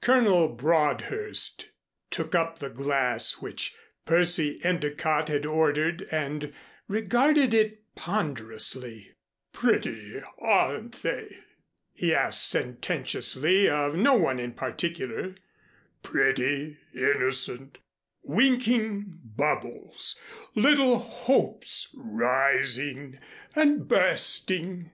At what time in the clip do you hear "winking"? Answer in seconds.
18.24-19.18